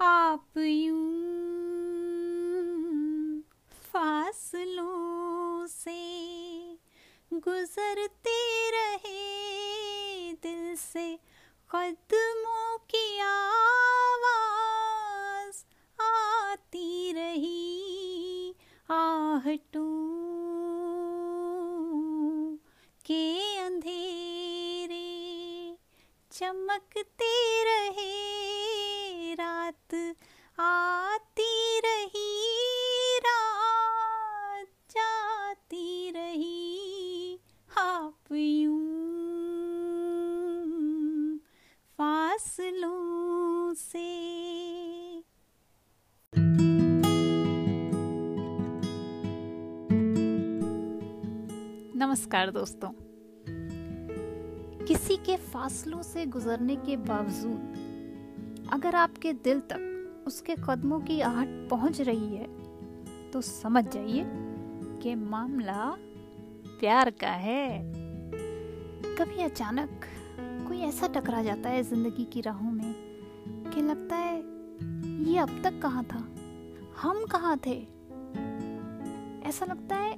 [0.00, 0.96] आप यूँ
[3.92, 5.96] फासलों से
[7.32, 8.36] गुजरते
[8.70, 11.06] रहे, दिल से
[11.70, 14.38] कदमों की आवाज़
[15.98, 18.54] आती रही,
[18.90, 19.96] आहटों
[23.04, 23.24] के
[23.58, 25.10] अंधेरे
[26.32, 27.27] चमकते
[29.40, 29.94] रात
[30.60, 32.48] आती रही,
[33.18, 37.40] रात जाती रही,
[37.78, 38.14] आप
[41.98, 44.08] फासलों से।
[51.96, 52.90] नमस्कार दोस्तों।
[54.86, 57.87] किसी के फासलों से गुजरने के बावजूद
[58.72, 62.46] अगर आपके दिल तक उसके कदमों की आहट पहुँच रही है
[63.30, 64.24] तो समझ जाइए
[65.02, 65.84] कि मामला
[66.80, 67.80] प्यार का है।
[69.16, 70.04] कभी अचानक
[70.68, 72.94] कोई ऐसा टकरा जाता है ज़िंदगी की राहों में
[73.74, 74.36] कि लगता है,
[75.24, 76.18] ये अब तक कहाँ था?
[77.02, 77.76] हम कहाँ थे?
[79.48, 80.16] ऐसा लगता है,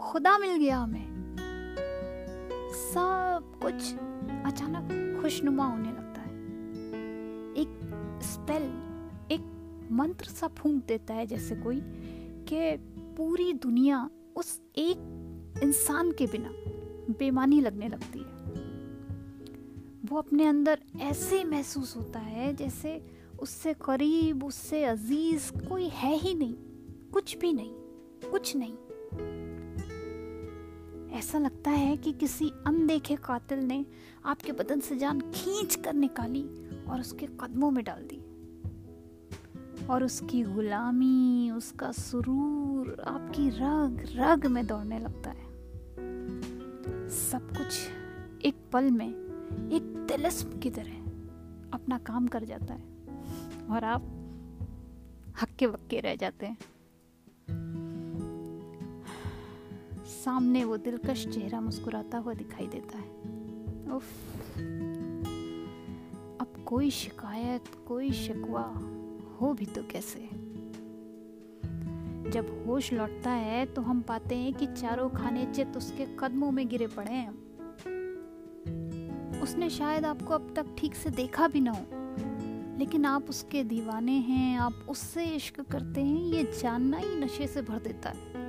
[0.00, 1.06] खुदा मिल गया हमें।
[2.72, 3.94] सब कुछ
[4.46, 5.92] अचानक खुशनुमा होने
[7.56, 7.68] एक
[8.22, 8.62] स्पेल
[9.32, 11.80] एक मंत्र सा फूंक देता है जैसे कोई
[12.48, 12.76] कि
[13.16, 16.50] पूरी दुनिया उस एक इंसान के बिना
[17.18, 18.34] बेमानी लगने लगती है।
[20.04, 23.06] वो अपने अंदर ऐसे महसूस होता है जैसे
[23.40, 26.54] उससे करीब, उससे अज़ीज़ कोई है ही नहीं,
[27.12, 27.70] कुछ भी नहीं,
[28.30, 28.74] कुछ नहीं।
[31.18, 33.86] ऐसा लगता है कि किसी अनदेखे कातिल ने
[34.24, 36.44] आपके बदन से जान खींच कर निकाली
[36.88, 38.36] और उसके कदमों में डाल दी।
[39.86, 45.46] और उसकी गुलामी, उसका सुरूर, आपकी रग रग में दौड़ने लगता है।
[47.08, 47.88] सब कुछ
[48.44, 49.10] एक पल में,
[49.72, 50.92] एक तिलस्म की तरह
[51.72, 52.96] अपना काम कर जाता है।
[53.70, 54.02] और आप
[55.42, 56.58] हक्के वक्के रह जाते हैं।
[60.04, 63.10] सामने वो दिलकश चेहरा मुस्कुराता हुआ दिखाई देता है।
[63.96, 64.35] उफ।
[66.66, 68.62] कोई शिकायत, कोई शिकवा,
[69.40, 70.28] हो भी तो कैसे?
[72.30, 76.68] जब होश लौटता है तो हम पाते हैं कि चारों खाने चित उसके कदमों में
[76.68, 77.30] गिरे पड़े हैं।
[79.40, 81.86] उसने शायद आपको अब तक ठीक से देखा भी ना हो।
[82.78, 87.62] लेकिन आप उसके दीवाने हैं, आप उससे इश्क करते हैं, ये जानना ही नशे से
[87.62, 88.46] भर देता है।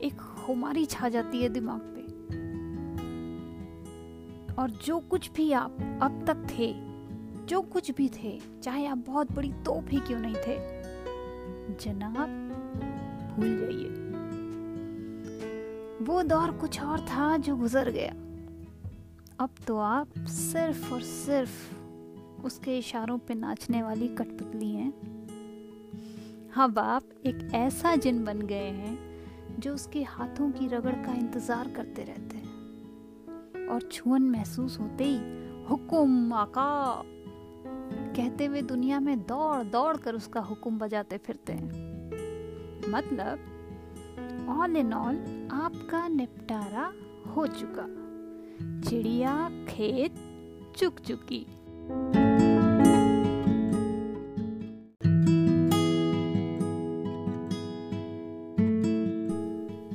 [0.00, 1.97] एक खुमारी छा जाती है दिमाग पे।
[4.58, 6.72] और जो कुछ भी आप अब तक थे,
[7.46, 10.56] जो कुछ भी थे, चाहे आप बहुत बड़ी तोप ही क्यों नहीं थे,
[11.84, 12.28] जनाब,
[13.36, 13.88] भूल जाइए।
[16.04, 18.12] वो दौर कुछ और था जो गुजर गया।
[19.40, 24.92] अब तो आप सिर्फ़ और सिर्फ़ उसके इशारों पे नाचने वाली कठपुतली हैं।
[26.56, 28.98] अब आप एक ऐसा जिन बन गए हैं
[29.58, 32.37] जो उसके हाथों की रगड़ का इंतज़ार करते रहते हैं।
[33.70, 35.18] और छुअन महसूस होते ही,
[35.64, 37.02] हुकुम, आका!
[38.16, 43.38] कहते हुए दुनिया में दौड़ दौड़ कर उसका हुक्म बजाते फिरते हैं। मतलब
[44.48, 46.92] ऑल इन ऑल आपका निपटारा
[47.30, 47.86] हो चुका।
[48.88, 50.14] चिड़िया, खेत
[50.76, 51.46] चुक चुकी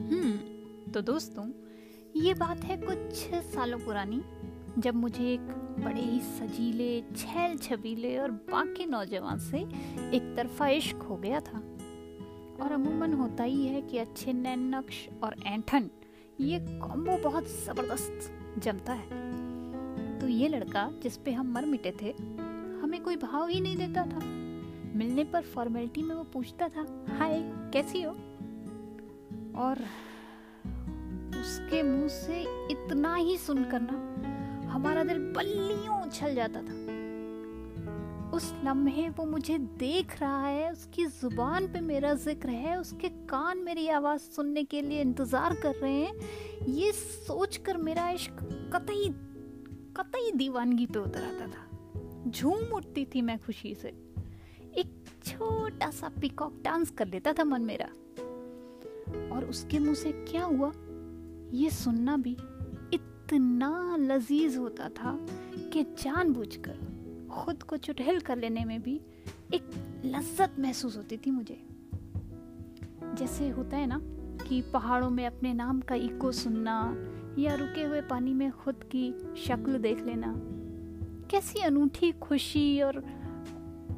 [0.09, 1.62] हम्म तो दोस्तों
[2.23, 4.21] ये बात है कुछ सालों पुरानी,
[4.79, 5.47] जब मुझे एक
[5.79, 9.57] बड़े ही सजीले छैल छबीले और बाकी नौजवान से
[10.17, 11.57] एक तरफा इश्क हो गया था।
[12.61, 15.89] और अमूमन होता ही है कि अच्छे नैन नक्श और ऐंठन,
[16.39, 22.11] ये कॉम्बो बहुत ज़बरदस्त जमता है। तो ये लड़का, जिस पे हम मर मिटे थे,
[22.81, 24.19] हमें कोई भाव ही नहीं देता था।
[24.95, 27.41] मिलने पर फॉर्मेलिटी में वो पूछता था, हाय,
[27.73, 28.11] कैसी हो?
[29.55, 29.85] और
[31.43, 32.41] उसके मुँह से
[32.71, 36.81] इतना ही सुनकर ना हमारा दिल बल्लियों उछल जाता था।
[38.33, 43.57] उस लम्हे वो मुझे देख रहा है, उसकी ज़ुबान पे मेरा ज़िक्र है, उसके कान
[43.57, 48.39] मेरी आवाज़ सुनने के लिए इंतज़ार कर रहे हैं। ये सोचकर मेरा इश्क
[48.75, 49.09] कतई
[49.97, 53.89] कतई दीवानगी पे उतर आता था। झूम उठती थी मैं खुशी से।
[54.77, 54.95] एक
[55.25, 57.89] छोटा सा पिकॉक डांस कर लेता था मन मेरा।
[59.35, 60.71] और उसके मुँह से क्या हुआ?
[61.53, 62.37] ये सुनना भी
[62.93, 65.17] इतना लजीज होता था
[65.73, 66.79] कि जानबूझकर,
[67.31, 69.01] खुद को चुटहल कर लेने में भी
[69.53, 69.69] एक
[70.05, 71.65] लज्जत महसूस होती थी मुझे।
[73.15, 73.99] जैसे होता है ना
[74.47, 76.95] कि पहाड़ों में अपने नाम का इको सुनना
[77.39, 80.33] या रुके हुए पानी में खुद की शक्ल देख लेना।
[81.31, 82.97] कैसी अनूठी खुशी और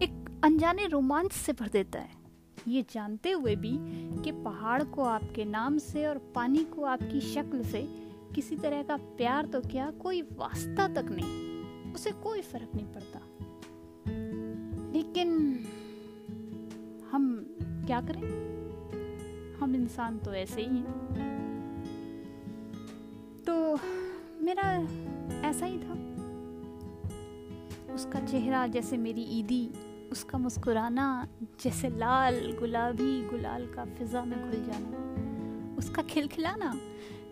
[0.03, 2.24] एक अनजाने रोमांच से भर देता है।
[2.67, 3.77] ये जानते हुए भी
[4.21, 7.81] कि पहाड़ को आपके नाम से और पानी को आपकी शक्ल से
[8.35, 13.19] किसी तरह का प्यार तो क्या कोई वास्ता तक नहीं, उसे कोई फ़र्क नहीं पड़ता।
[14.91, 15.59] लेकिन
[17.11, 18.45] हम क्या करें?
[19.57, 21.05] हम इंसान तो ऐसे ही हैं।
[23.47, 23.79] तो
[24.43, 24.71] मेरा
[25.49, 25.93] ऐसा ही था।
[27.93, 29.69] उसका चेहरा जैसे मेरी ईदी
[30.11, 31.27] उसका मुस्कुराना
[31.63, 35.05] जैसे लाल गुलाबी गुलाल का फिजा में घुल जाना।
[35.77, 36.79] उसका खिलखिलाना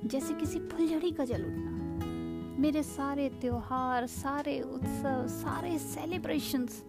[0.05, 1.83] जैसे किसी फुलझड़ी का जल उठना।
[2.61, 6.83] मेरे सारे त्योहार, सारे उत्सव, सारे सेलिब्रेशंस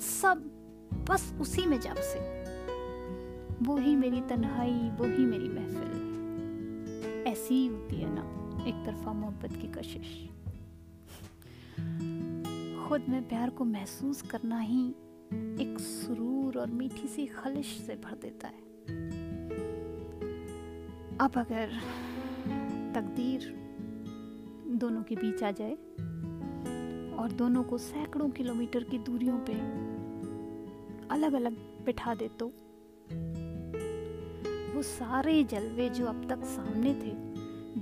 [0.00, 0.44] सब
[1.10, 2.42] बस उसी में जब से।
[3.64, 5.92] वो ही मेरी तन्हाई, वो ही मेरी महफिल।
[7.26, 8.22] ऐसी होती है ना
[8.68, 10.28] एक तरफा मोहब्बत की कशिश।
[12.88, 14.94] खुद में प्यार को महसूस करना ही
[15.62, 18.60] एक सुरूर और मीठी सी खलिश से भर देता है।
[21.20, 21.78] अब अगर
[22.94, 23.40] तकदीर
[24.80, 25.72] दोनों के बीच आ जाए
[27.16, 29.54] और दोनों को सैकड़ों किलोमीटर की दूरियों पे
[31.08, 32.46] अलग अलग बिठा दे तो
[34.74, 37.12] वो सारे जलवे जो अब तक सामने थे,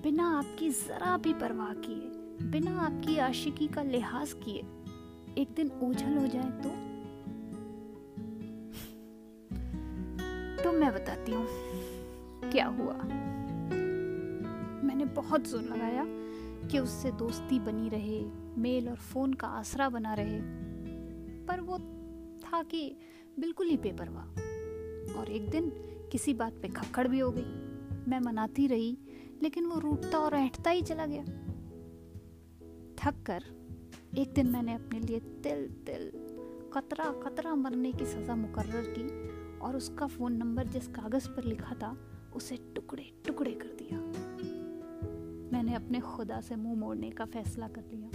[0.00, 4.62] बिना आपकी जरा भी परवाह किए, बिना आपकी आशिकी का लिहाज किए,
[5.42, 6.70] एक दिन ओझल हो जाए तो
[10.70, 11.46] तो मैं बताती हूँ
[12.50, 12.94] क्या हुआ।
[14.86, 16.04] मैंने बहुत ज़ोर लगाया
[16.68, 18.20] कि उससे दोस्ती बनी रहे,
[18.58, 20.38] मेल और फ़ोन का आसरा बना रहे।
[21.46, 21.78] पर वो
[22.40, 22.96] था कि
[23.40, 25.70] बिल्कुल ही बेपरवाह। और एक दिन
[26.12, 28.98] किसी बात पे खक्खड़ भी हो गई। मैं मनाती रही,
[29.42, 31.24] लेकिन वो रूटता और ऐठता ही चला गया।
[32.96, 33.44] थक कर
[34.18, 36.10] एक दिन मैंने अपने लिए तिल तिल
[36.72, 39.29] कतरा कतरा मरने की सज़ा मुकर्र की
[39.62, 41.96] और उसका फ़ोन नंबर जिस कागज़ पर लिखा था,
[42.34, 43.98] उसे टुकड़े टुकड़े कर दिया।
[45.52, 48.10] मैंने अपने खुदा से मुँह मोड़ने का फैसला कर लिया।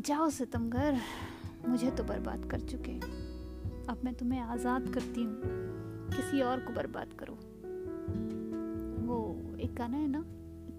[0.00, 0.98] जाओ सितमगर,
[1.68, 2.98] मुझे तो बर्बाद कर चुके।
[3.92, 5.40] अब मैं तुम्हें आज़ाद करती हूँ।
[6.08, 7.34] किसी और को बर्बाद करो।
[9.06, 10.24] वो एक गाना है ना?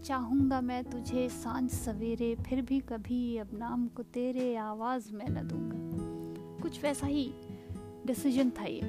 [0.04, 5.48] चाहूँगा मैं तुझे साँझ सवेरे, फिर भी कभी अब नाम को तेरे आवाज़ में न
[5.48, 5.78] दूँगा।
[6.64, 7.34] कुछ वैसा ही
[8.08, 8.82] डिसीज़न था ये।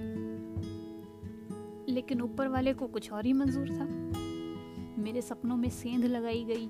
[1.93, 3.85] लेकिन ऊपर वाले को कुछ और ही मंजूर था।
[5.03, 6.67] मेरे सपनों में सेंध लगाई गई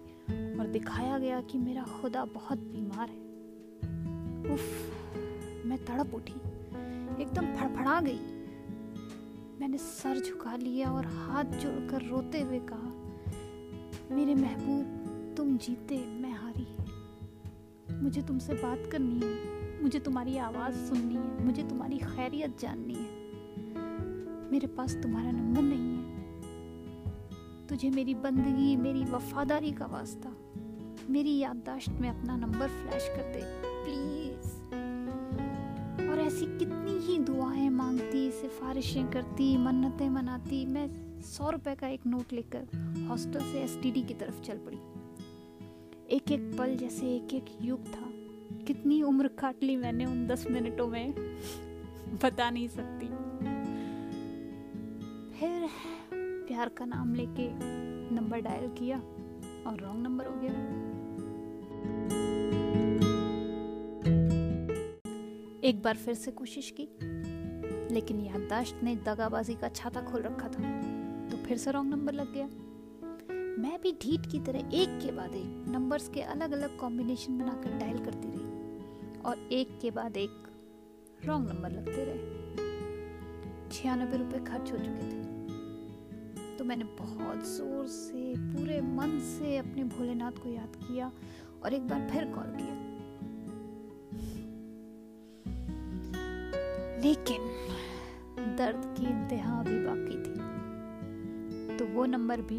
[0.59, 3.29] और दिखाया गया कि मेरा खुदा बहुत बीमार है।
[4.55, 4.61] उफ,
[5.67, 6.35] मैं तड़प उठी।
[7.23, 8.21] एकदम फड़फड़ा गई।
[9.61, 12.93] मैंने सर झुका लिया और हाथ जोड़कर रोते हुए कहा,
[14.15, 14.85] मेरे महबूब,
[15.37, 16.67] तुम जीते, मैं हारी।
[18.03, 23.19] मुझे तुमसे बात करनी है। मुझे तुम्हारी आवाज़ सुननी है, मुझे तुम्हारी खैरियत जाननी है।
[24.51, 26.09] मेरे पास तुम्हारा नंबर नहीं है।
[27.67, 30.33] तुझे मेरी बंदगी, मेरी वफादारी का वास्ता,
[31.11, 33.43] मेरी याददाश्त में अपना नंबर फ्लैश कर दे,
[33.85, 34.53] प्लीज़।
[36.11, 42.07] और ऐसी कितनी ही दुआएँ मांगती, सिफारिशें करती, मन्नतें मनाती, मैं सौ रुपए का एक
[42.07, 42.69] नोट लेकर
[43.09, 44.79] हॉस्टल से एसटीडी की तरफ़ चल पड़ी।
[46.11, 48.08] एक एक पल जैसे एक एक युग था।
[48.69, 51.15] कितनी उम्र काट ली मैंने उन दस मिनटों में?
[52.23, 53.07] बता नहीं सकती।
[55.31, 55.69] फिर
[56.49, 57.49] प्यार का नाम लेके
[58.15, 58.99] नंबर डायल किया
[59.67, 60.53] और रॉन्ग नंबर हो गया।
[65.63, 66.89] एक बार फिर से कोशिश की,
[67.95, 70.73] लेकिन याददाश्त ने दगाबाजी का छाता खोल रखा था
[71.31, 72.47] तो फिर से रॉन्ग नंबर लग गया।
[73.63, 77.79] मैं भी ढीठ की तरह एक के बाद एक नंबर्स के अलग अलग कॉम्बिनेशन बनाकर
[77.79, 78.48] डायल करती रही।
[79.25, 80.49] और एक के बाद एक
[81.25, 82.39] रॉन्ग नंबर लगते रहे।
[83.71, 85.29] छियानबे रुपए खर्च हो चुके थे।
[86.57, 91.13] तो मैंने बहुत ज़ोर से, पूरे मन से अपने भोलेनाथ को याद किया
[91.65, 92.75] और एक बार फिर कॉल किया।
[97.03, 97.49] लेकिन
[98.57, 102.59] दर्द की इंतहा भी बाकी थी। तो वो नंबर भी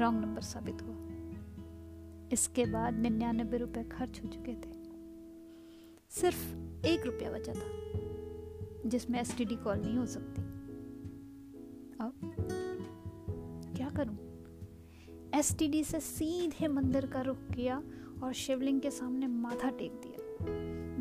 [0.00, 0.96] रॉन्ग नंबर साबित हुआ।
[2.32, 4.79] इसके बाद निन्यानबे रुपए खर्च हो चुके थे।
[6.10, 6.54] सिर्फ़
[6.86, 7.66] एक रुपया बचा था,
[8.88, 10.42] जिसमें एस कॉल नहीं हो सकती।
[12.00, 12.12] अब
[13.76, 14.18] क्या करूँ?
[15.34, 17.82] एस से सीधे मंदिर का रुख किया
[18.22, 20.16] और शिवलिंग के सामने माथा टेक दिया।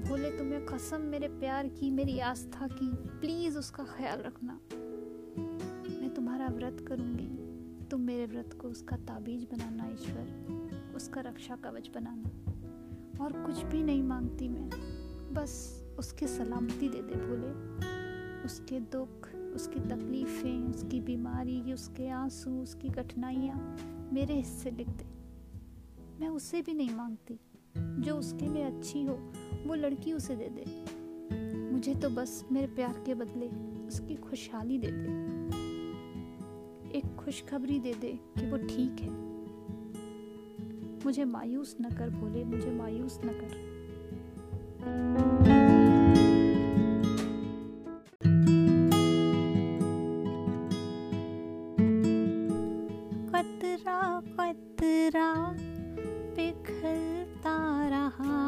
[0.10, 4.62] भोले, तुम्हें कसम, मेरे प्यार की, मेरी आस्था की प्लीज़ उसका ख्याल रखना।
[6.02, 7.50] मैं तुम्हारा व्रत करूँगी।
[7.86, 10.50] तुम मेरे व्रत को उसका ताबीज बनाना, ईश्वर,
[10.96, 12.32] उसका रक्षा कवच बनाना।
[13.22, 14.99] और कुछ भी नहीं मांगती मैं।
[15.30, 17.80] बस उसकी सलामती दे दे भोले।
[18.46, 23.78] उसके दुख, उसकी तकलीफ़ें, उसकी बीमारी, उसके आँसू, उसकी कठिनाइयाँ
[24.14, 25.06] मेरे हिस्से लिख दे।
[26.20, 27.40] मैं उसे भी नहीं मांगती।
[27.78, 29.34] जो उसके लिए अच्छी हो,
[29.68, 30.86] वो लड़की उसे दे दे।
[31.72, 33.48] मुझे तो बस मेरे प्यार के बदले
[33.88, 35.30] उसकी खुशहाली दे दे।
[36.98, 39.10] एक खुशखबरी दे दे कि वो ठीक है।
[41.06, 43.69] मुझे मायूस न कर बोले मुझे मायूस न कर।
[53.32, 55.32] कतरा कतरा
[56.36, 57.58] बिखरता
[57.88, 58.40] रहा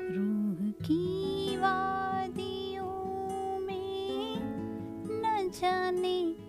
[0.00, 2.90] रूह की वादियों
[3.60, 4.38] में
[5.08, 6.43] न जाने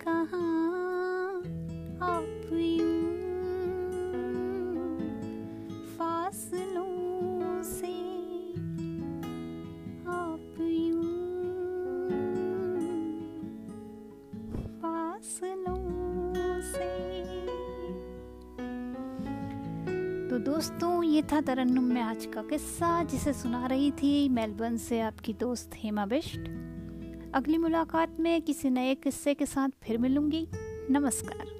[15.26, 15.32] तो
[20.38, 25.32] दोस्तों, ये था तरन्नुम में आज का किस्सा, जिसे सुना रही थी मेलबर्न से आपकी
[25.32, 26.40] दोस्त हेमा बिष्ट।
[27.34, 30.48] अगली मुलाकात में किसी नए किस्से के साथ फिर मिलूँगी।
[30.90, 31.55] नमस्कार।